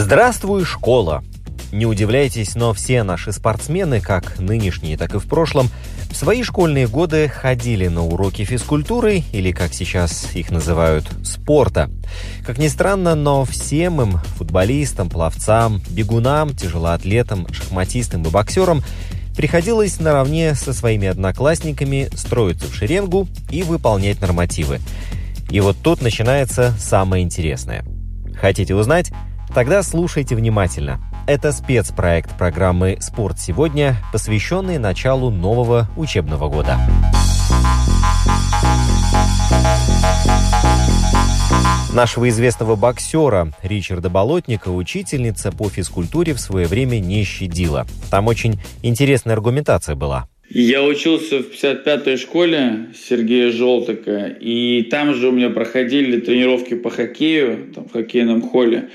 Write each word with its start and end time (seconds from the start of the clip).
Здравствуй, 0.00 0.64
школа! 0.64 1.24
Не 1.72 1.84
удивляйтесь, 1.84 2.54
но 2.54 2.72
все 2.72 3.02
наши 3.02 3.32
спортсмены, 3.32 4.00
как 4.00 4.38
нынешние, 4.38 4.96
так 4.96 5.16
и 5.16 5.18
в 5.18 5.26
прошлом, 5.26 5.70
в 6.08 6.14
свои 6.14 6.44
школьные 6.44 6.86
годы 6.86 7.28
ходили 7.28 7.88
на 7.88 8.04
уроки 8.04 8.44
физкультуры, 8.44 9.24
или, 9.32 9.50
как 9.50 9.74
сейчас 9.74 10.36
их 10.36 10.52
называют, 10.52 11.04
спорта. 11.24 11.90
Как 12.46 12.58
ни 12.58 12.68
странно, 12.68 13.16
но 13.16 13.44
всем 13.44 14.00
им, 14.00 14.18
футболистам, 14.36 15.10
пловцам, 15.10 15.82
бегунам, 15.90 16.54
тяжелоатлетам, 16.54 17.48
шахматистам 17.52 18.22
и 18.22 18.30
боксерам, 18.30 18.84
приходилось 19.36 19.98
наравне 19.98 20.54
со 20.54 20.72
своими 20.72 21.08
одноклассниками 21.08 22.08
строиться 22.14 22.68
в 22.68 22.74
шеренгу 22.74 23.26
и 23.50 23.64
выполнять 23.64 24.20
нормативы. 24.20 24.78
И 25.50 25.58
вот 25.58 25.76
тут 25.82 26.02
начинается 26.02 26.72
самое 26.78 27.24
интересное. 27.24 27.84
Хотите 28.40 28.76
узнать? 28.76 29.10
Тогда 29.54 29.82
слушайте 29.82 30.36
внимательно. 30.36 31.00
Это 31.26 31.52
спецпроект 31.52 32.36
программы 32.36 32.98
«Спорт 33.00 33.38
сегодня», 33.38 33.96
посвященный 34.12 34.78
началу 34.78 35.30
нового 35.30 35.88
учебного 35.96 36.48
года. 36.48 36.78
Нашего 41.92 42.28
известного 42.28 42.76
боксера 42.76 43.52
Ричарда 43.62 44.08
Болотника 44.08 44.68
учительница 44.68 45.50
по 45.50 45.68
физкультуре 45.68 46.34
в 46.34 46.40
свое 46.40 46.66
время 46.66 47.00
не 47.00 47.24
щадила. 47.24 47.86
Там 48.10 48.28
очень 48.28 48.60
интересная 48.82 49.34
аргументация 49.34 49.96
была. 49.96 50.28
Я 50.50 50.82
учился 50.82 51.42
в 51.42 51.52
55-й 51.52 52.16
школе 52.16 52.86
Сергея 52.98 53.50
Желтыка, 53.50 54.34
и 54.40 54.82
там 54.90 55.14
же 55.14 55.28
у 55.28 55.32
меня 55.32 55.50
проходили 55.50 56.20
тренировки 56.20 56.72
по 56.74 56.88
хоккею, 56.88 57.66
там, 57.74 57.86
в 57.86 57.92
хоккейном 57.92 58.40
холле. 58.40 58.88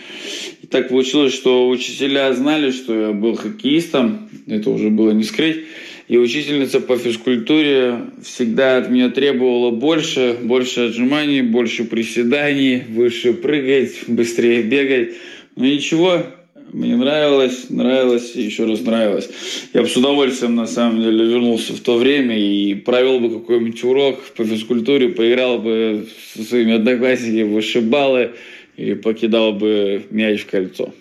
И 0.64 0.66
так 0.66 0.90
получилось, 0.90 1.32
что 1.32 1.70
учителя 1.70 2.34
знали, 2.34 2.72
что 2.72 3.00
я 3.00 3.12
был 3.12 3.36
хоккеистом, 3.36 4.30
это 4.48 4.72
уже 4.72 4.90
было 4.90 5.12
не 5.12 5.24
скрыть. 5.24 5.66
И 6.08 6.18
учительница 6.18 6.80
по 6.80 6.98
физкультуре 6.98 8.00
всегда 8.24 8.78
от 8.78 8.90
меня 8.90 9.10
требовала 9.10 9.70
больше, 9.70 10.36
больше 10.42 10.88
отжиманий, 10.88 11.42
больше 11.42 11.84
приседаний, 11.84 12.82
выше 12.90 13.32
прыгать, 13.34 13.92
быстрее 14.08 14.64
бегать. 14.64 15.14
Но 15.56 15.66
ничего, 15.66 16.26
мне 16.72 16.96
нравилось, 16.96 17.70
нравилось 17.70 18.36
и 18.36 18.44
еще 18.44 18.66
раз 18.66 18.82
нравилось. 18.82 19.30
Я 19.74 19.82
бы 19.82 19.88
с 19.88 19.96
удовольствием, 19.96 20.56
на 20.56 20.68
самом 20.68 21.02
деле, 21.02 21.26
вернулся 21.26 21.74
в 21.74 21.80
то 21.80 21.98
время 21.98 22.38
и 22.38 22.74
провел 22.76 23.20
бы 23.20 23.40
какой-нибудь 23.40 23.84
урок 23.84 24.20
по 24.36 24.44
физкультуре, 24.44 25.10
поиграл 25.10 25.60
бы 25.60 26.08
со 26.34 26.44
своими 26.44 26.74
одноклассниками 26.74 27.44
вышибалы 27.44 28.32
или 28.78 28.94
покидал 28.94 29.54
бы 29.54 30.04
мяч 30.10 30.42
в 30.42 30.48
кольцо. 30.48 30.94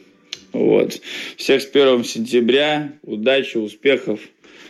Вот. 0.52 1.00
Всех 1.36 1.62
с 1.62 1.66
1 1.66 2.04
сентября. 2.04 2.92
Удачи, 3.02 3.56
успехов. 3.56 4.20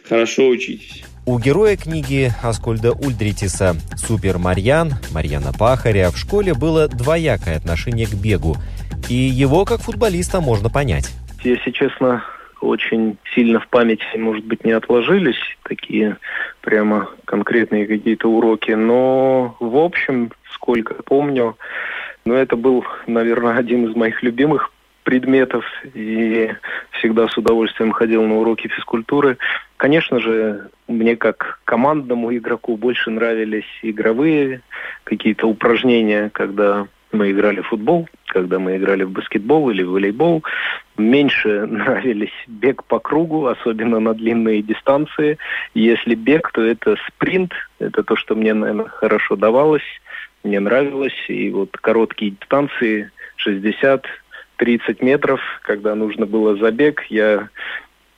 Хорошо 0.04 0.48
учитесь. 0.48 1.02
У 1.24 1.38
героя 1.38 1.76
книги 1.76 2.30
Аскольда 2.42 2.92
Ульдритиса 2.92 3.76
«Супер 3.96 4.38
Марьян» 4.38 4.94
Марьяна 5.12 5.52
Пахаря 5.52 6.10
в 6.10 6.18
школе 6.18 6.52
было 6.52 6.88
двоякое 6.88 7.56
отношение 7.56 8.06
к 8.06 8.14
бегу– 8.14 8.56
и 9.12 9.28
его 9.28 9.64
как 9.64 9.80
футболиста 9.80 10.40
можно 10.40 10.70
понять. 10.70 11.12
Если 11.44 11.70
честно, 11.70 12.24
очень 12.60 13.18
сильно 13.34 13.60
в 13.60 13.68
памяти, 13.68 14.04
может 14.16 14.44
быть, 14.44 14.64
не 14.64 14.72
отложились 14.72 15.40
такие 15.64 16.16
прямо 16.62 17.10
конкретные 17.26 17.86
какие-то 17.86 18.28
уроки, 18.28 18.70
но 18.70 19.54
в 19.60 19.76
общем, 19.76 20.30
сколько 20.54 20.94
помню, 21.02 21.58
ну, 22.24 22.34
это 22.34 22.56
был, 22.56 22.84
наверное, 23.06 23.58
один 23.58 23.86
из 23.86 23.96
моих 23.96 24.22
любимых 24.22 24.72
предметов 25.02 25.64
и 25.92 26.50
всегда 26.92 27.28
с 27.28 27.36
удовольствием 27.36 27.90
ходил 27.92 28.22
на 28.22 28.36
уроки 28.36 28.68
физкультуры. 28.68 29.36
Конечно 29.76 30.20
же, 30.20 30.70
мне 30.86 31.16
как 31.16 31.58
командному 31.64 32.34
игроку 32.34 32.76
больше 32.76 33.10
нравились 33.10 33.66
игровые 33.82 34.62
какие-то 35.04 35.48
упражнения, 35.48 36.30
когда 36.32 36.86
мы 37.10 37.30
играли 37.30 37.60
в 37.60 37.66
футбол, 37.66 38.08
когда 38.32 38.58
мы 38.58 38.76
играли 38.76 39.04
в 39.04 39.10
баскетбол 39.10 39.70
или 39.70 39.82
в 39.82 39.90
волейбол. 39.90 40.42
Меньше 40.96 41.66
нравились 41.66 42.32
бег 42.46 42.84
по 42.84 42.98
кругу, 42.98 43.46
особенно 43.46 44.00
на 44.00 44.14
длинные 44.14 44.62
дистанции. 44.62 45.38
Если 45.74 46.14
бег, 46.14 46.50
то 46.52 46.62
это 46.62 46.96
спринт. 47.08 47.52
Это 47.78 48.02
то, 48.02 48.16
что 48.16 48.34
мне, 48.34 48.54
наверное, 48.54 48.86
хорошо 48.86 49.36
давалось, 49.36 49.82
мне 50.44 50.60
нравилось. 50.60 51.18
И 51.28 51.50
вот 51.50 51.76
короткие 51.76 52.32
дистанции, 52.32 53.10
60 53.36 54.06
30 54.56 55.02
метров, 55.02 55.40
когда 55.62 55.94
нужно 55.96 56.24
было 56.24 56.56
забег, 56.56 57.02
я 57.08 57.48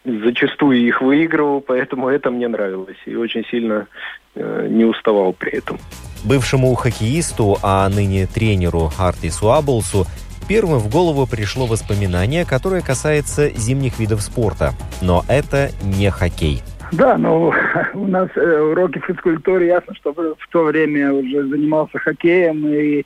зачастую 0.04 0.78
их 0.78 1.00
выигрывал, 1.00 1.62
поэтому 1.62 2.08
это 2.08 2.30
мне 2.30 2.48
нравилось. 2.48 2.98
И 3.06 3.16
очень 3.16 3.47
сильно 3.47 3.86
э, 4.34 4.66
не 4.69 4.84
уставал 4.84 5.32
при 5.32 5.53
этом. 5.53 5.78
Бывшему 6.24 6.74
хоккеисту, 6.74 7.58
а 7.62 7.88
ныне 7.88 8.26
тренеру 8.26 8.90
Артису 8.98 9.52
Аблсу 9.52 10.06
первым 10.48 10.78
в 10.78 10.90
голову 10.90 11.26
пришло 11.26 11.66
воспоминание, 11.66 12.44
которое 12.44 12.80
касается 12.80 13.50
зимних 13.50 13.98
видов 13.98 14.22
спорта. 14.22 14.72
Но 15.02 15.24
это 15.28 15.70
не 15.82 16.10
хоккей. 16.10 16.62
Да, 16.92 17.16
ну 17.18 17.52
у 17.94 18.06
нас 18.06 18.28
э, 18.36 18.60
уроки 18.60 19.00
физкультуры, 19.06 19.66
ясно, 19.66 19.94
что 19.94 20.12
в 20.12 20.48
то 20.50 20.64
время 20.64 21.12
уже 21.12 21.46
занимался 21.48 21.98
хоккеем, 21.98 22.66
и 22.68 23.04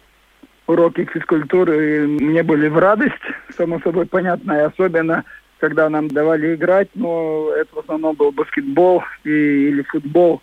уроки 0.67 1.05
физкультуры 1.13 2.07
мне 2.07 2.43
были 2.43 2.69
в 2.69 2.79
радость, 2.79 3.15
само 3.57 3.81
собой 3.81 4.07
понятно, 4.07 4.53
и 4.53 4.63
особенно 4.63 5.25
когда 5.59 5.89
нам 5.89 6.09
давали 6.09 6.55
играть, 6.55 6.89
но 6.95 7.51
это 7.57 7.75
в 7.75 7.79
основном 7.79 8.15
был 8.15 8.31
баскетбол 8.31 9.03
и, 9.25 9.31
или 9.31 9.83
футбол. 9.83 10.41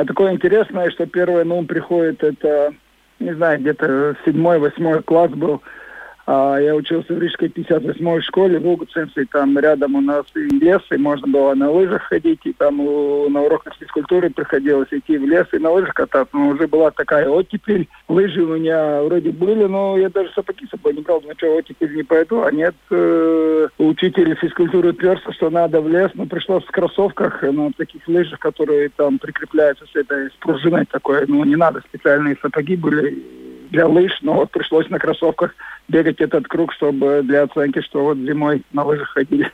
А 0.00 0.04
такое 0.06 0.32
интересное, 0.32 0.88
что 0.88 1.04
первое 1.04 1.44
на 1.44 1.56
ум 1.56 1.66
приходит, 1.66 2.24
это, 2.24 2.72
не 3.18 3.34
знаю, 3.34 3.60
где-то 3.60 4.16
седьмой, 4.24 4.58
восьмой 4.58 5.02
класс 5.02 5.30
был– 5.30 5.62
я 6.60 6.76
учился 6.76 7.12
в 7.12 7.18
Рижской 7.18 7.48
58-й 7.48 8.22
школе 8.22 8.58
в 8.58 8.66
Лугуцинце, 8.66 9.26
там 9.32 9.58
рядом 9.58 9.96
у 9.96 10.00
нас 10.00 10.24
и 10.36 10.40
лес, 10.58 10.82
и 10.90 10.96
можно 10.96 11.26
было 11.26 11.54
на 11.54 11.70
лыжах 11.70 12.02
ходить, 12.02 12.40
и 12.44 12.52
там 12.52 12.76
на 12.76 13.42
уроках 13.42 13.74
физкультуры 13.76 14.30
приходилось 14.30 14.88
идти 14.92 15.18
в 15.18 15.24
лес 15.26 15.46
и 15.52 15.58
на 15.58 15.70
лыжах 15.70 15.94
кататься. 15.94 16.36
Но 16.36 16.50
уже 16.50 16.68
была 16.68 16.90
такая 16.92 17.28
оттепель, 17.28 17.88
лыжи 18.08 18.42
у 18.42 18.56
меня 18.56 19.02
вроде 19.02 19.30
были, 19.30 19.64
но 19.64 19.98
я 19.98 20.08
даже 20.08 20.30
сапоги 20.32 20.66
с 20.66 20.70
собой 20.70 20.94
не 20.94 21.02
брал, 21.02 21.20
думаю, 21.20 21.36
что 21.36 21.56
оттепель 21.56 21.96
не 21.96 22.02
пойду. 22.02 22.42
А 22.42 22.52
нет, 22.52 22.74
э, 22.90 23.68
учитель 23.78 24.34
физкультуры 24.36 24.92
твердо, 24.92 25.32
что 25.32 25.50
надо 25.50 25.80
в 25.80 25.88
лес, 25.88 26.10
но 26.14 26.26
пришлось 26.26 26.64
в 26.64 26.70
кроссовках, 26.70 27.42
на 27.42 27.72
таких 27.72 28.06
лыжах, 28.06 28.38
которые 28.38 28.90
там 28.90 29.18
прикрепляются 29.18 29.84
с 29.86 29.96
этой 29.96 30.28
с 30.28 30.34
пружиной 30.34 30.86
такой, 30.86 31.24
ну 31.26 31.42
не 31.44 31.56
надо, 31.56 31.80
специальные 31.88 32.36
сапоги 32.40 32.76
были 32.76 33.49
для 33.70 33.86
лыж, 33.86 34.12
но 34.22 34.34
вот 34.34 34.50
пришлось 34.50 34.88
на 34.90 34.98
кроссовках 34.98 35.54
бегать 35.88 36.20
этот 36.20 36.46
круг, 36.46 36.72
чтобы 36.72 37.22
для 37.22 37.42
оценки, 37.42 37.80
что 37.80 38.04
вот 38.04 38.18
зимой 38.18 38.62
на 38.72 38.84
лыжах 38.84 39.08
ходили. 39.08 39.50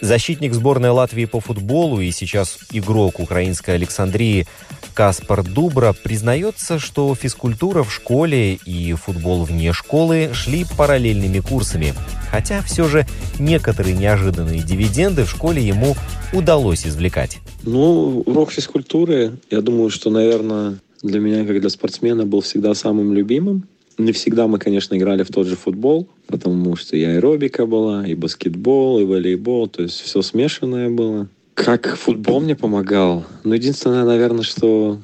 Защитник 0.00 0.54
сборной 0.54 0.90
Латвии 0.90 1.24
по 1.24 1.40
футболу 1.40 2.00
и 2.00 2.12
сейчас 2.12 2.58
игрок 2.70 3.18
украинской 3.18 3.72
Александрии 3.72 4.46
Каспар 4.94 5.42
Дубра 5.42 5.92
признается, 5.92 6.78
что 6.78 7.14
физкультура 7.14 7.82
в 7.82 7.92
школе 7.92 8.54
и 8.54 8.92
футбол 8.94 9.44
вне 9.44 9.72
школы 9.72 10.30
шли 10.34 10.64
параллельными 10.76 11.40
курсами. 11.40 11.94
Хотя 12.30 12.62
все 12.62 12.84
же 12.84 13.06
некоторые 13.38 13.96
неожиданные 13.96 14.60
дивиденды 14.60 15.24
в 15.24 15.30
школе 15.30 15.62
ему 15.62 15.96
удалось 16.32 16.86
извлекать. 16.86 17.38
Ну, 17.64 18.22
урок 18.24 18.52
физкультуры, 18.52 19.32
я 19.50 19.60
думаю, 19.62 19.90
что, 19.90 20.10
наверное, 20.10 20.78
для 21.02 21.20
меня, 21.20 21.44
как 21.44 21.60
для 21.60 21.70
спортсмена, 21.70 22.26
был 22.26 22.40
всегда 22.40 22.74
самым 22.74 23.12
любимым. 23.12 23.66
Не 23.98 24.12
всегда 24.12 24.46
мы, 24.46 24.58
конечно, 24.58 24.96
играли 24.96 25.24
в 25.24 25.28
тот 25.28 25.46
же 25.46 25.56
футбол, 25.56 26.08
потому 26.28 26.76
что 26.76 26.96
и 26.96 27.02
аэробика 27.02 27.66
была, 27.66 28.06
и 28.06 28.14
баскетбол, 28.14 29.00
и 29.00 29.04
волейбол, 29.04 29.68
то 29.68 29.82
есть 29.82 30.00
все 30.00 30.22
смешанное 30.22 30.88
было. 30.88 31.28
Как 31.54 31.96
футбол 31.96 32.40
мне 32.40 32.54
помогал? 32.54 33.24
Ну, 33.42 33.54
единственное, 33.54 34.04
наверное, 34.04 34.44
что 34.44 35.00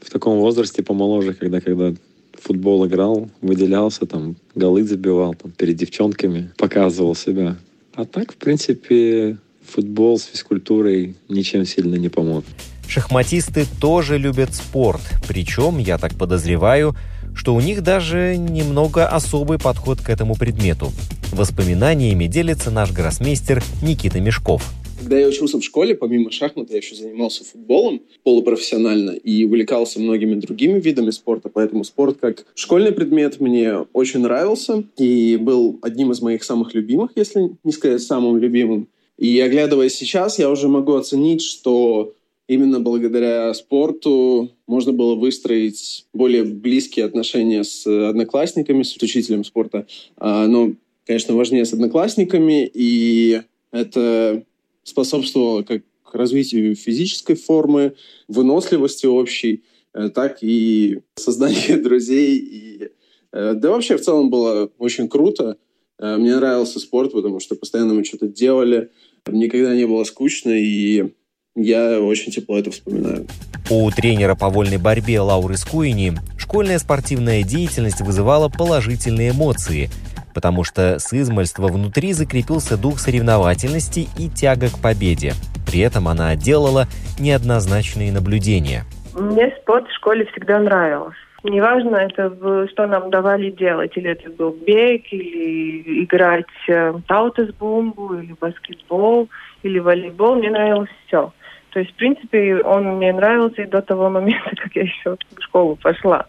в 0.00 0.10
таком 0.10 0.38
возрасте 0.38 0.82
помоложе, 0.82 1.32
когда, 1.32 1.62
когда 1.62 1.94
футбол 2.34 2.86
играл, 2.86 3.30
выделялся, 3.40 4.04
там, 4.04 4.36
голы 4.54 4.84
забивал, 4.84 5.34
там, 5.34 5.52
перед 5.52 5.76
девчонками, 5.76 6.50
показывал 6.58 7.14
себя. 7.14 7.56
А 7.94 8.04
так, 8.04 8.32
в 8.32 8.36
принципе, 8.36 9.38
футбол 9.64 10.18
с 10.18 10.24
физкультурой 10.24 11.16
ничем 11.30 11.64
сильно 11.64 11.96
не 11.96 12.10
помог. 12.10 12.44
Шахматисты 12.88 13.66
тоже 13.80 14.18
любят 14.18 14.54
спорт, 14.54 15.02
причем, 15.28 15.78
я 15.78 15.98
так 15.98 16.14
подозреваю, 16.14 16.94
что 17.34 17.54
у 17.54 17.60
них 17.60 17.82
даже 17.82 18.36
немного 18.36 19.06
особый 19.06 19.58
подход 19.58 20.00
к 20.00 20.08
этому 20.08 20.36
предмету. 20.36 20.92
Воспоминаниями 21.32 22.26
делится 22.26 22.70
наш 22.70 22.92
гроссмейстер 22.92 23.62
Никита 23.82 24.20
Мешков. 24.20 24.62
Когда 24.98 25.18
я 25.18 25.28
учился 25.28 25.58
в 25.58 25.62
школе, 25.62 25.94
помимо 25.94 26.30
шахмат, 26.30 26.70
я 26.70 26.78
еще 26.78 26.94
занимался 26.94 27.44
футболом 27.44 28.00
полупрофессионально 28.22 29.10
и 29.10 29.44
увлекался 29.44 30.00
многими 30.00 30.40
другими 30.40 30.80
видами 30.80 31.10
спорта, 31.10 31.50
поэтому 31.52 31.84
спорт 31.84 32.16
как 32.18 32.46
школьный 32.54 32.92
предмет 32.92 33.38
мне 33.38 33.80
очень 33.92 34.20
нравился 34.20 34.84
и 34.96 35.36
был 35.36 35.78
одним 35.82 36.12
из 36.12 36.22
моих 36.22 36.42
самых 36.42 36.74
любимых, 36.74 37.10
если 37.14 37.50
не 37.62 37.72
сказать 37.72 38.00
самым 38.02 38.38
любимым. 38.38 38.88
И 39.18 39.38
оглядываясь 39.40 39.94
сейчас, 39.94 40.38
я 40.38 40.50
уже 40.50 40.68
могу 40.68 40.94
оценить, 40.94 41.42
что 41.42 42.12
именно 42.48 42.80
благодаря 42.80 43.52
спорту 43.54 44.50
можно 44.66 44.92
было 44.92 45.14
выстроить 45.14 46.06
более 46.12 46.44
близкие 46.44 47.04
отношения 47.04 47.64
с 47.64 47.86
одноклассниками, 47.86 48.82
с 48.82 48.96
учителем 48.96 49.44
спорта. 49.44 49.86
А, 50.16 50.46
но, 50.46 50.72
конечно, 51.06 51.34
важнее 51.34 51.64
с 51.64 51.72
одноклассниками, 51.72 52.70
и 52.72 53.42
это 53.72 54.44
способствовало 54.84 55.62
как 55.62 55.82
развитию 56.12 56.74
физической 56.74 57.34
формы, 57.34 57.94
выносливости 58.28 59.06
общей, 59.06 59.64
э, 59.94 60.08
так 60.10 60.38
и 60.42 61.00
созданию 61.16 61.82
друзей. 61.82 62.36
И, 62.38 62.90
э, 63.32 63.54
да 63.54 63.70
вообще 63.70 63.96
в 63.96 64.02
целом 64.02 64.30
было 64.30 64.70
очень 64.78 65.08
круто. 65.08 65.58
Э, 65.98 66.16
мне 66.16 66.36
нравился 66.36 66.78
спорт, 66.78 67.12
потому 67.12 67.40
что 67.40 67.56
постоянно 67.56 67.94
мы 67.94 68.04
что-то 68.04 68.28
делали. 68.28 68.90
Никогда 69.26 69.74
не 69.74 69.86
было 69.86 70.04
скучно, 70.04 70.50
и 70.50 71.12
я 71.56 72.00
очень 72.00 72.30
тепло 72.30 72.58
это 72.58 72.70
вспоминаю. 72.70 73.26
У 73.68 73.90
тренера 73.90 74.34
по 74.34 74.48
вольной 74.48 74.78
борьбе 74.78 75.20
Лауры 75.20 75.56
Скуини 75.56 76.12
школьная 76.38 76.78
спортивная 76.78 77.42
деятельность 77.42 78.00
вызывала 78.00 78.48
положительные 78.48 79.30
эмоции, 79.30 79.88
потому 80.34 80.62
что 80.62 80.98
с 80.98 81.12
измальства 81.12 81.66
внутри 81.66 82.12
закрепился 82.12 82.76
дух 82.76 83.00
соревновательности 83.00 84.06
и 84.18 84.28
тяга 84.28 84.68
к 84.68 84.80
победе. 84.80 85.32
При 85.66 85.80
этом 85.80 86.06
она 86.06 86.36
делала 86.36 86.86
неоднозначные 87.18 88.12
наблюдения. 88.12 88.84
Мне 89.14 89.52
спорт 89.62 89.88
в 89.88 89.96
школе 89.96 90.26
всегда 90.26 90.60
нравился. 90.60 91.16
Неважно, 91.42 91.96
это 91.96 92.68
что 92.70 92.86
нам 92.86 93.10
давали 93.10 93.50
делать, 93.50 93.96
или 93.96 94.10
это 94.10 94.30
был 94.30 94.50
бег, 94.50 95.02
или 95.10 96.04
играть 96.04 96.44
э, 96.68 96.92
таутес-бомбу, 97.06 98.14
или 98.14 98.34
баскетбол, 98.40 99.28
или 99.62 99.78
волейбол, 99.78 100.36
мне 100.36 100.50
нравилось 100.50 100.90
все. 101.06 101.32
То 101.76 101.80
есть, 101.80 101.92
в 101.92 101.96
принципе, 101.96 102.62
он 102.62 102.96
мне 102.96 103.12
нравился 103.12 103.60
и 103.60 103.66
до 103.66 103.82
того 103.82 104.08
момента, 104.08 104.50
как 104.56 104.74
я 104.74 104.84
еще 104.84 105.10
в 105.14 105.42
школу 105.42 105.76
пошла. 105.76 106.24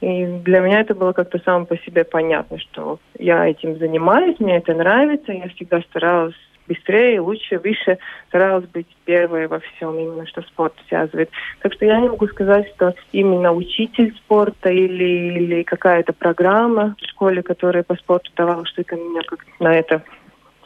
И 0.00 0.26
для 0.26 0.58
меня 0.58 0.80
это 0.80 0.96
было 0.96 1.12
как-то 1.12 1.38
само 1.44 1.64
по 1.64 1.76
себе 1.76 2.02
понятно, 2.02 2.58
что 2.58 2.98
я 3.16 3.46
этим 3.46 3.78
занимаюсь, 3.78 4.40
мне 4.40 4.56
это 4.56 4.74
нравится, 4.74 5.30
я 5.30 5.48
всегда 5.50 5.80
старалась 5.82 6.34
быстрее, 6.66 7.20
лучше, 7.20 7.60
выше, 7.60 7.98
старалась 8.26 8.66
быть 8.66 8.88
первой 9.04 9.46
во 9.46 9.60
всем, 9.60 9.96
именно 9.96 10.26
что 10.26 10.42
спорт 10.42 10.74
связывает. 10.88 11.30
Так 11.60 11.72
что 11.74 11.84
я 11.84 12.00
не 12.00 12.08
могу 12.08 12.26
сказать, 12.26 12.66
что 12.74 12.92
именно 13.12 13.52
учитель 13.52 14.12
спорта 14.16 14.70
или, 14.70 15.38
или 15.38 15.62
какая-то 15.62 16.12
программа 16.14 16.96
в 17.00 17.06
школе, 17.10 17.44
которая 17.44 17.84
по 17.84 17.94
спорту 17.94 18.32
давала, 18.34 18.66
что 18.66 18.80
это 18.80 18.96
меня 18.96 19.20
как 19.24 19.46
на 19.60 19.72
это 19.72 20.02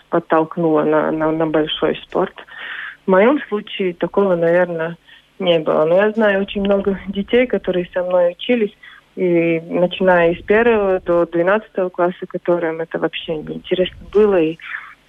подтолкнуло 0.08 0.82
на, 0.84 1.10
на, 1.10 1.30
на 1.30 1.46
большой 1.46 1.96
спорт. 1.96 2.34
В 3.06 3.10
моем 3.10 3.40
случае 3.48 3.94
такого, 3.94 4.34
наверное, 4.34 4.96
не 5.38 5.58
было. 5.58 5.84
Но 5.84 5.96
я 5.96 6.10
знаю 6.12 6.42
очень 6.42 6.62
много 6.62 6.98
детей, 7.08 7.46
которые 7.46 7.88
со 7.92 8.02
мной 8.02 8.32
учились, 8.32 8.72
и 9.16 9.60
начиная 9.60 10.34
с 10.34 10.42
первого 10.42 11.00
до 11.00 11.26
двенадцатого 11.26 11.88
класса, 11.88 12.26
которым 12.26 12.80
это 12.80 12.98
вообще 12.98 13.36
не 13.36 13.54
интересно 13.54 13.98
было, 14.12 14.40
и 14.40 14.58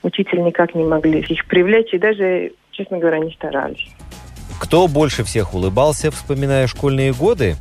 учитель 0.03 0.43
никак 0.43 0.75
не 0.75 0.83
могли 0.83 1.21
их 1.21 1.45
привлечь, 1.47 1.93
и 1.93 1.97
даже, 1.97 2.51
честно 2.71 2.99
говоря, 2.99 3.19
не 3.19 3.31
старались. 3.31 3.89
Кто 4.59 4.87
больше 4.87 5.23
всех 5.23 5.53
улыбался, 5.53 6.11
вспоминая 6.11 6.67
школьные 6.67 7.13
годы? 7.13 7.55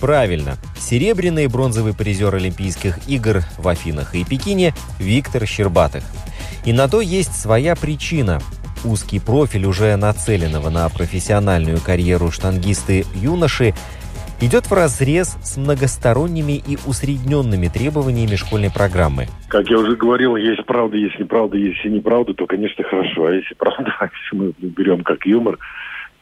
Правильно. 0.00 0.54
Серебряный 0.76 1.44
и 1.44 1.48
бронзовый 1.48 1.94
призер 1.94 2.34
Олимпийских 2.34 3.08
игр 3.08 3.40
в 3.58 3.68
Афинах 3.68 4.14
и 4.14 4.24
Пекине 4.24 4.72
Виктор 4.98 5.46
Щербатых. 5.46 6.04
И 6.64 6.72
на 6.72 6.88
то 6.88 7.00
есть 7.00 7.34
своя 7.34 7.74
причина. 7.76 8.40
Узкий 8.84 9.20
профиль 9.20 9.66
уже 9.66 9.94
нацеленного 9.96 10.70
на 10.70 10.88
профессиональную 10.88 11.78
карьеру 11.80 12.30
штангисты-юноши 12.30 13.74
идет 14.40 14.66
в 14.66 14.72
разрез 14.72 15.36
с 15.42 15.56
многосторонними 15.56 16.52
и 16.52 16.78
усредненными 16.86 17.68
требованиями 17.68 18.36
школьной 18.36 18.70
программы. 18.70 19.26
Как 19.48 19.68
я 19.68 19.78
уже 19.78 19.96
говорил, 19.96 20.36
есть 20.36 20.64
правда, 20.66 20.96
есть 20.96 21.18
неправда, 21.18 21.56
если 21.56 21.88
неправда, 21.88 22.34
то, 22.34 22.46
конечно, 22.46 22.84
хорошо. 22.84 23.26
А 23.26 23.32
если 23.32 23.54
правда, 23.58 23.90
мы 24.32 24.52
берем 24.58 25.02
как 25.02 25.26
юмор, 25.26 25.58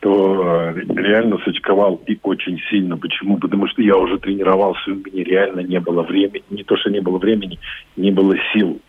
то 0.01 0.73
э, 0.75 0.75
реально 0.89 1.39
сочковал 1.45 2.01
и 2.07 2.19
очень 2.23 2.61
сильно. 2.71 2.97
Почему? 2.97 3.39
Потому 3.39 3.67
что 3.67 3.83
я 3.83 3.97
уже 3.97 4.19
тренировался, 4.19 4.91
у 4.91 4.95
меня 4.95 5.25
реально 5.25 5.61
не 5.61 5.81
было 5.81 6.03
времени. 6.03 6.45
Не 6.51 6.65
то, 6.65 6.77
что 6.77 6.91
не 6.91 7.01
было 7.01 7.19
времени, 7.19 7.59
не 7.97 8.11
было 8.11 8.35
сил. 8.53 8.81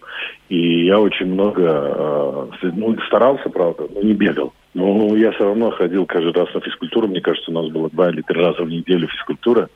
И 0.49 0.85
я 0.85 0.99
очень 0.99 1.27
много, 1.27 2.49
э, 2.61 2.71
ну, 2.73 2.97
старался, 3.07 3.49
правда, 3.49 3.87
но 3.93 4.01
не 4.01 4.13
бегал. 4.13 4.53
Но 4.73 5.15
я 5.15 5.31
все 5.31 5.45
равно 5.45 5.71
ходил 5.71 6.05
каждый 6.05 6.33
раз 6.33 6.53
на 6.53 6.61
физкультуру. 6.61 7.07
Мне 7.07 7.21
кажется, 7.21 7.51
у 7.51 7.53
нас 7.53 7.67
было 7.71 7.89
два 7.89 8.09
или 8.09 8.21
три 8.21 8.39
раза 8.39 8.63
в 8.63 8.69
неделю 8.69 9.07
физкультура. 9.07 9.69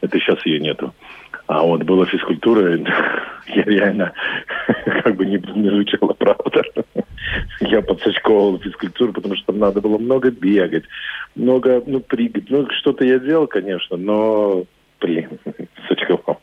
Это 0.00 0.18
сейчас 0.18 0.44
ее 0.44 0.60
нету. 0.60 0.92
А 1.46 1.62
вот 1.62 1.82
была 1.84 2.06
физкультура, 2.06 2.76
я 3.48 3.62
реально 3.62 4.12
как 5.02 5.16
бы 5.16 5.26
не, 5.26 5.38
не 5.54 5.70
звучало 5.70 6.12
правда. 6.14 6.62
Я 7.60 7.82
подсачковывал 7.82 8.58
физкультуру, 8.58 9.12
потому 9.12 9.36
что 9.36 9.46
там 9.46 9.58
надо 9.58 9.80
было 9.80 9.98
много 9.98 10.30
бегать, 10.30 10.84
много, 11.34 11.82
ну, 11.86 12.00
прыгать. 12.00 12.50
Ну, 12.50 12.68
что-то 12.70 13.04
я 13.04 13.18
делал, 13.18 13.46
конечно, 13.46 13.96
но, 13.96 14.64
блин, 15.00 15.38
сачковал. 15.88 16.40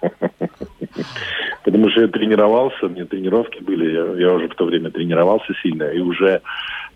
Потому 1.63 1.89
что 1.89 2.01
я 2.01 2.07
тренировался, 2.07 2.85
у 2.85 2.89
меня 2.89 3.05
тренировки 3.05 3.61
были, 3.63 3.91
я, 3.91 4.27
я 4.27 4.33
уже 4.33 4.47
в 4.47 4.55
то 4.55 4.65
время 4.65 4.91
тренировался 4.91 5.53
сильно, 5.61 5.83
и 5.83 5.99
уже 5.99 6.41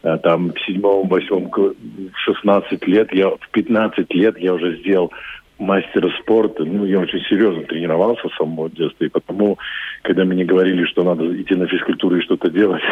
э, 0.03 0.17
там 0.23 0.51
в 0.51 0.59
седьмом, 0.65 1.07
восьмом, 1.07 1.49
в 1.49 2.17
16 2.17 2.87
лет, 2.87 3.13
я 3.13 3.29
в 3.29 3.49
15 3.51 4.13
лет 4.13 4.37
я 4.37 4.53
уже 4.53 4.77
сделал 4.77 5.11
мастера 5.59 6.09
спорта. 6.21 6.63
Ну, 6.63 6.85
я 6.85 6.99
очень 6.99 7.21
серьезно 7.21 7.63
тренировался 7.63 8.27
с 8.29 8.35
самого 8.37 8.69
детства, 8.69 9.05
и 9.05 9.09
потому, 9.09 9.57
когда 10.03 10.25
мне 10.25 10.45
говорили, 10.45 10.85
что 10.85 11.03
надо 11.03 11.25
идти 11.41 11.55
на 11.55 11.67
физкультуру 11.67 12.17
и 12.17 12.21
что-то 12.21 12.49
делать, 12.49 12.83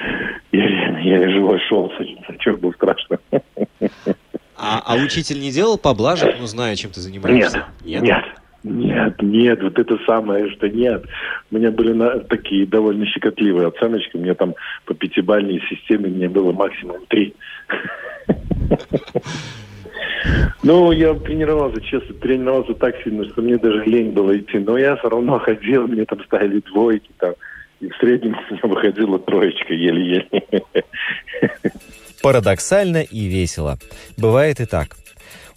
я, 0.52 1.00
я 1.00 1.30
живой 1.30 1.60
шел, 1.68 1.92
сачок 2.26 2.60
был 2.60 2.72
страшно. 2.74 3.18
А, 4.56 4.80
а 4.86 4.96
учитель 4.96 5.40
не 5.40 5.50
делал 5.50 5.78
поблажек, 5.78 6.36
ну, 6.38 6.46
зная, 6.46 6.76
чем 6.76 6.90
ты 6.92 7.00
занимаешься? 7.00 7.66
Нет, 7.84 8.02
нет. 8.02 8.02
нет. 8.02 8.24
Нет, 8.64 9.20
нет, 9.20 9.62
вот 9.62 9.78
это 9.78 9.98
самое, 10.06 10.50
что 10.52 10.70
нет. 10.70 11.04
У 11.50 11.56
меня 11.56 11.70
были 11.70 11.92
на, 11.92 12.20
такие 12.20 12.66
довольно 12.66 13.04
щекотливые 13.04 13.68
оценочки. 13.68 14.16
У 14.16 14.20
меня 14.20 14.34
там 14.34 14.54
по 14.86 14.94
пятибалльной 14.94 15.62
системе 15.68 16.08
мне 16.08 16.30
было 16.30 16.50
максимум 16.52 17.04
три. 17.08 17.34
Ну, 20.64 20.92
я 20.92 21.12
тренировался, 21.12 21.78
честно, 21.82 22.14
тренировался 22.14 22.72
так 22.74 22.94
сильно, 23.04 23.24
что 23.26 23.42
мне 23.42 23.58
даже 23.58 23.84
лень 23.84 24.12
было 24.12 24.36
идти. 24.36 24.58
Но 24.58 24.78
я 24.78 24.96
все 24.96 25.10
равно 25.10 25.38
ходил, 25.38 25.86
мне 25.86 26.06
там 26.06 26.24
ставили 26.24 26.60
двойки 26.60 27.10
там. 27.18 27.34
И 27.80 27.88
в 27.88 27.96
среднем 27.96 28.34
у 28.34 28.52
меня 28.54 28.62
выходила 28.62 29.18
троечка 29.18 29.74
еле-еле. 29.74 30.44
Парадоксально 32.22 33.02
и 33.02 33.26
весело. 33.26 33.76
Бывает 34.16 34.60
и 34.60 34.64
так. 34.64 34.96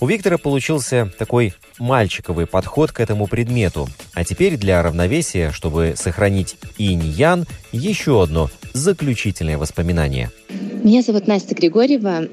У 0.02 0.08
Виктора 0.08 0.38
получился 0.38 1.10
такой 1.18 1.54
мальчиковый 1.80 2.46
подход 2.46 2.92
к 2.92 3.00
этому 3.00 3.28
предмету. 3.28 3.88
А 4.14 4.26
теперь 4.26 4.58
для 4.58 4.84
равновесия, 4.84 5.52
чтобы 5.52 5.94
сохранить 5.96 6.58
инь-ян, 6.78 7.46
еще 7.72 8.22
одно 8.22 8.50
заключительное 8.74 9.58
воспоминание. 9.58 10.30
Меня 10.84 11.02
зовут 11.02 11.28
Настя 11.28 11.56
Григорьева. 11.56 12.28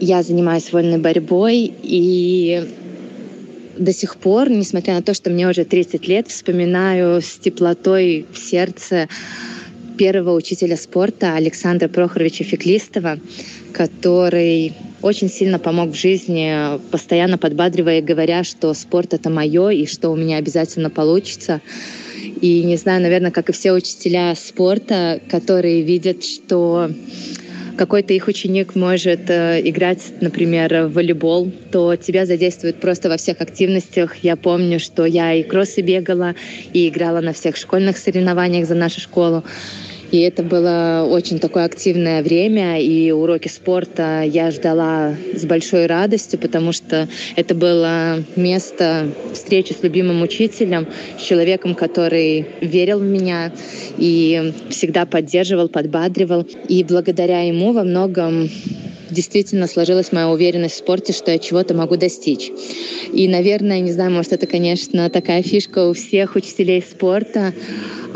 Я 0.00 0.22
занимаюсь 0.22 0.72
вольной 0.72 0.98
борьбой 0.98 1.72
и 1.82 2.68
до 3.78 3.92
сих 3.92 4.16
пор, 4.16 4.50
несмотря 4.50 4.94
на 4.94 5.02
то, 5.02 5.14
что 5.14 5.30
мне 5.30 5.48
уже 5.48 5.64
30 5.64 6.06
лет, 6.06 6.28
вспоминаю 6.28 7.22
с 7.22 7.38
теплотой 7.38 8.26
в 8.32 8.38
сердце 8.38 9.08
первого 9.96 10.34
учителя 10.34 10.76
спорта 10.76 11.34
Александра 11.34 11.88
Прохоровича 11.88 12.44
Феклистова, 12.44 13.18
который 13.72 14.74
очень 15.00 15.30
сильно 15.30 15.58
помог 15.58 15.90
в 15.90 15.94
жизни, 15.94 16.78
постоянно 16.90 17.38
подбадривая 17.38 18.02
говоря, 18.02 18.44
что 18.44 18.74
спорт 18.74 19.14
это 19.14 19.30
мое 19.30 19.70
и 19.70 19.86
что 19.86 20.10
у 20.10 20.16
меня 20.16 20.36
обязательно 20.36 20.90
получится. 20.90 21.60
И 22.40 22.62
не 22.64 22.76
знаю, 22.76 23.02
наверное, 23.02 23.30
как 23.30 23.48
и 23.48 23.52
все 23.52 23.72
учителя 23.72 24.34
спорта, 24.34 25.20
которые 25.30 25.82
видят, 25.82 26.24
что 26.24 26.90
какой-то 27.76 28.14
их 28.14 28.28
ученик 28.28 28.74
может 28.74 29.30
э, 29.30 29.60
играть, 29.64 30.02
например, 30.20 30.86
в 30.86 30.94
волейбол, 30.94 31.52
то 31.70 31.96
тебя 31.96 32.26
задействуют 32.26 32.80
просто 32.80 33.08
во 33.08 33.16
всех 33.16 33.40
активностях. 33.40 34.16
Я 34.22 34.36
помню, 34.36 34.80
что 34.80 35.04
я 35.04 35.34
и 35.34 35.42
кроссы 35.42 35.82
бегала, 35.82 36.34
и 36.72 36.88
играла 36.88 37.20
на 37.20 37.32
всех 37.32 37.56
школьных 37.56 37.98
соревнованиях 37.98 38.66
за 38.66 38.74
нашу 38.74 39.00
школу. 39.00 39.44
И 40.12 40.20
это 40.20 40.42
было 40.42 41.06
очень 41.08 41.38
такое 41.38 41.64
активное 41.64 42.22
время, 42.22 42.80
и 42.80 43.10
уроки 43.10 43.48
спорта 43.48 44.22
я 44.22 44.50
ждала 44.50 45.14
с 45.34 45.44
большой 45.44 45.86
радостью, 45.86 46.38
потому 46.38 46.72
что 46.72 47.08
это 47.34 47.54
было 47.54 48.22
место 48.36 49.08
встречи 49.32 49.72
с 49.72 49.82
любимым 49.82 50.22
учителем, 50.22 50.86
с 51.18 51.22
человеком, 51.22 51.74
который 51.74 52.46
верил 52.60 53.00
в 53.00 53.04
меня 53.04 53.52
и 53.98 54.52
всегда 54.70 55.06
поддерживал, 55.06 55.68
подбадривал. 55.68 56.46
И 56.68 56.84
благодаря 56.84 57.42
ему 57.42 57.72
во 57.72 57.84
многом 57.84 58.48
действительно 59.10 59.66
сложилась 59.66 60.12
моя 60.12 60.28
уверенность 60.28 60.74
в 60.74 60.78
спорте, 60.78 61.12
что 61.12 61.30
я 61.30 61.38
чего-то 61.38 61.74
могу 61.74 61.96
достичь. 61.96 62.50
И, 63.12 63.28
наверное, 63.28 63.80
не 63.80 63.92
знаю, 63.92 64.10
может, 64.10 64.32
это, 64.32 64.46
конечно, 64.46 65.08
такая 65.10 65.42
фишка 65.42 65.88
у 65.88 65.92
всех 65.92 66.36
учителей 66.36 66.82
спорта, 66.82 67.52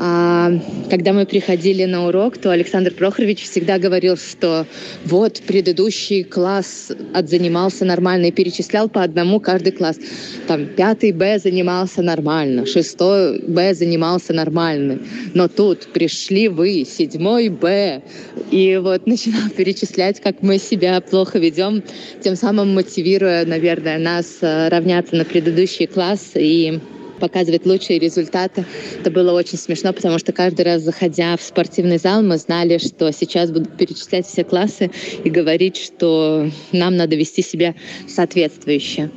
а, 0.03 0.51
когда 0.89 1.13
мы 1.13 1.27
приходили 1.27 1.85
на 1.85 2.07
урок, 2.07 2.39
то 2.39 2.51
Александр 2.51 2.91
Прохорович 2.95 3.43
всегда 3.43 3.79
говорил, 3.79 4.17
что 4.17 4.67
вот 5.05 5.43
предыдущий 5.47 6.25
класс 6.25 6.91
отзанимался 7.13 7.85
нормально 7.85 8.27
и 8.27 8.33
перечислял 8.33 8.89
по 8.89 9.03
одному 9.03 9.41
каждый 9.41 9.73
класс. 9.73 9.99
Там 10.47 10.69
пятый 10.69 11.13
Б 11.13 11.39
занимался 11.39 12.01
нормально, 12.01 12.65
шестой 12.65 13.43
Б 13.47 13.75
занимался 13.75 14.33
нормально, 14.33 15.01
но 15.35 15.49
тут 15.49 15.93
пришли 15.93 16.49
вы, 16.49 16.87
седьмой 16.87 17.51
Б, 17.51 18.03
и 18.51 18.81
вот 18.83 19.07
начинал 19.07 19.51
перечислять, 19.51 20.19
как 20.21 20.41
мы 20.41 20.57
себя 20.81 21.01
плохо 21.01 21.39
ведем, 21.39 21.83
тем 22.23 22.37
самым 22.37 22.75
мотивируя, 22.75 23.45
наверное, 23.45 23.99
нас 23.99 24.39
э, 24.41 24.69
равняться 24.69 25.15
на 25.15 25.25
предыдущий 25.25 25.87
класс 25.87 26.31
и 26.35 26.81
показывать 27.21 27.67
лучшие 27.67 27.99
результаты. 27.99 28.65
Это 28.99 29.11
было 29.11 29.33
очень 29.33 29.59
смешно, 29.59 29.93
потому 29.93 30.19
что 30.19 30.33
каждый 30.33 30.65
раз, 30.65 30.81
заходя 30.81 31.37
в 31.37 31.43
спортивный 31.43 31.99
зал, 31.99 32.23
мы 32.23 32.39
знали, 32.39 32.79
что 32.79 33.13
сейчас 33.13 33.51
будут 33.51 33.77
перечислять 33.77 34.27
все 34.27 34.43
классы 34.43 34.91
и 35.23 35.29
говорить, 35.29 35.77
что 35.77 36.49
нам 36.73 36.97
надо 36.97 37.17
вести 37.17 37.43
себя 37.43 37.75
соответствующе. 38.09 39.11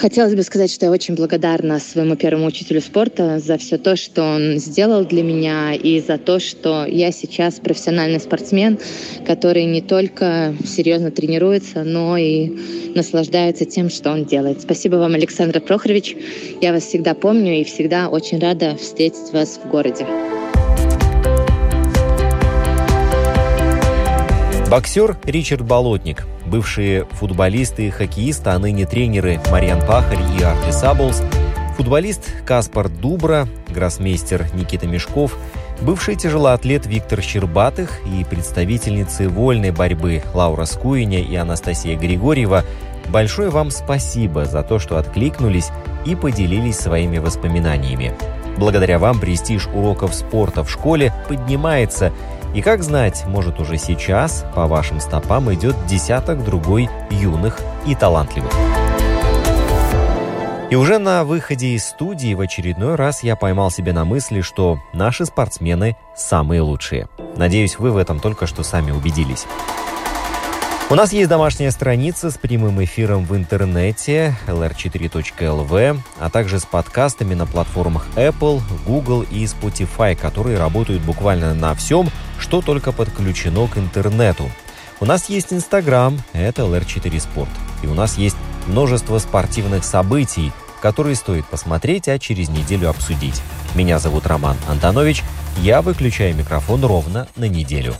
Хотелось 0.00 0.36
бы 0.36 0.44
сказать, 0.44 0.72
что 0.72 0.86
я 0.86 0.92
очень 0.92 1.16
благодарна 1.16 1.80
своему 1.80 2.14
первому 2.14 2.46
учителю 2.46 2.80
спорта 2.80 3.40
за 3.40 3.58
все 3.58 3.78
то, 3.78 3.96
что 3.96 4.22
он 4.22 4.58
сделал 4.58 5.04
для 5.04 5.24
меня, 5.24 5.74
и 5.74 6.00
за 6.00 6.18
то, 6.18 6.38
что 6.38 6.86
я 6.86 7.10
сейчас 7.10 7.54
профессиональный 7.54 8.20
спортсмен, 8.20 8.78
который 9.26 9.64
не 9.64 9.82
только 9.82 10.54
серьезно 10.64 11.10
тренируется, 11.10 11.82
но 11.82 12.16
и 12.16 12.48
наслаждается 12.94 13.64
тем, 13.64 13.90
что 13.90 14.12
он 14.12 14.24
делает. 14.24 14.62
Спасибо 14.62 14.96
вам, 14.96 15.14
Александр 15.14 15.60
Прохорович. 15.60 16.16
Я 16.60 16.72
вас 16.72 16.84
всегда 16.84 17.14
помню 17.14 17.60
и 17.60 17.64
всегда 17.64 18.08
очень 18.08 18.38
рада 18.38 18.76
встретить 18.76 19.32
вас 19.32 19.58
в 19.62 19.68
городе. 19.68 20.06
Боксер 24.70 25.18
Ричард 25.24 25.62
Болотник, 25.62 26.24
бывшие 26.48 27.04
футболисты 27.12 27.90
хоккеисты, 27.90 28.50
а 28.50 28.58
ныне 28.58 28.86
тренеры 28.86 29.40
Марьян 29.50 29.80
Пахарь 29.80 30.18
и 30.38 30.42
Арти 30.42 30.72
Саблс, 30.72 31.22
футболист 31.76 32.34
Каспар 32.44 32.88
Дубра, 32.88 33.46
гроссмейстер 33.68 34.46
Никита 34.54 34.86
Мешков, 34.86 35.36
бывший 35.80 36.16
тяжелоатлет 36.16 36.86
Виктор 36.86 37.20
Щербатых 37.20 38.00
и 38.06 38.24
представительницы 38.24 39.28
вольной 39.28 39.70
борьбы 39.70 40.22
Лаура 40.34 40.64
Скуиня 40.64 41.20
и 41.20 41.36
Анастасия 41.36 41.96
Григорьева, 41.96 42.64
большое 43.08 43.50
вам 43.50 43.70
спасибо 43.70 44.44
за 44.44 44.62
то, 44.62 44.78
что 44.78 44.96
откликнулись 44.98 45.70
и 46.04 46.14
поделились 46.14 46.78
своими 46.78 47.18
воспоминаниями. 47.18 48.14
Благодаря 48.56 48.98
вам 48.98 49.20
престиж 49.20 49.68
уроков 49.68 50.14
спорта 50.14 50.64
в 50.64 50.70
школе 50.70 51.12
поднимается– 51.28 52.12
и 52.54 52.62
как 52.62 52.82
знать, 52.82 53.24
может 53.26 53.60
уже 53.60 53.78
сейчас 53.78 54.44
по 54.54 54.66
вашим 54.66 55.00
стопам 55.00 55.52
идет 55.52 55.76
десяток 55.86 56.44
другой 56.44 56.88
юных 57.10 57.60
и 57.86 57.94
талантливых. 57.94 58.52
И 60.70 60.76
уже 60.76 60.98
на 60.98 61.24
выходе 61.24 61.68
из 61.68 61.86
студии 61.86 62.34
в 62.34 62.40
очередной 62.40 62.94
раз 62.94 63.22
я 63.22 63.36
поймал 63.36 63.70
себя 63.70 63.94
на 63.94 64.04
мысли, 64.04 64.42
что 64.42 64.78
наши 64.92 65.24
спортсмены 65.24 65.96
самые 66.14 66.60
лучшие. 66.60 67.08
Надеюсь, 67.36 67.78
вы 67.78 67.90
в 67.90 67.96
этом 67.96 68.20
только 68.20 68.46
что 68.46 68.62
сами 68.62 68.90
убедились. 68.90 69.46
У 70.90 70.94
нас 70.94 71.12
есть 71.12 71.28
домашняя 71.28 71.70
страница 71.70 72.30
с 72.30 72.38
прямым 72.38 72.82
эфиром 72.82 73.26
в 73.26 73.36
интернете 73.36 74.34
lr4.lv, 74.46 76.00
а 76.18 76.30
также 76.30 76.58
с 76.58 76.64
подкастами 76.64 77.34
на 77.34 77.44
платформах 77.44 78.06
Apple, 78.16 78.62
Google 78.86 79.20
и 79.20 79.44
Spotify, 79.44 80.16
которые 80.16 80.56
работают 80.56 81.02
буквально 81.02 81.52
на 81.52 81.74
всем, 81.74 82.08
что 82.38 82.62
только 82.62 82.92
подключено 82.92 83.66
к 83.66 83.76
интернету. 83.76 84.50
У 84.98 85.04
нас 85.04 85.28
есть 85.28 85.52
Инстаграм, 85.52 86.18
это 86.32 86.62
LR4 86.62 87.20
Спорт. 87.20 87.50
И 87.82 87.86
у 87.86 87.92
нас 87.92 88.16
есть 88.16 88.36
множество 88.66 89.18
спортивных 89.18 89.84
событий, 89.84 90.52
которые 90.80 91.16
стоит 91.16 91.44
посмотреть, 91.44 92.08
а 92.08 92.18
через 92.18 92.48
неделю 92.48 92.88
обсудить. 92.88 93.42
Меня 93.74 93.98
зовут 93.98 94.26
Роман 94.26 94.56
Антонович. 94.66 95.22
Я 95.58 95.82
выключаю 95.82 96.34
микрофон 96.34 96.82
ровно 96.82 97.28
на 97.36 97.44
неделю. 97.44 97.94